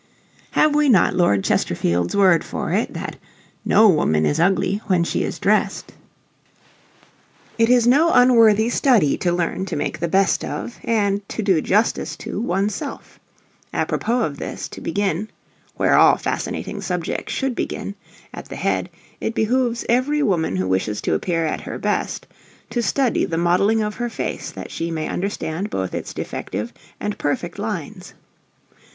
[0.53, 3.17] Have we not Lord Chesterfield's word for it, that
[3.63, 5.93] "No woman is ugly when she is dressed"?
[7.59, 11.61] It is no unworthy study to learn to make the best of, and to do
[11.61, 13.19] justice to, one's self.
[13.75, 15.29] Apropos of this, to begin
[15.77, 17.93] where all fascinating subjects should begin
[18.33, 18.89] at the head,
[19.19, 22.25] it behooves every woman who wishes to appear at her best,
[22.71, 27.19] to study the modelling of her face that she may understand both its defective and
[27.19, 28.15] perfect lines.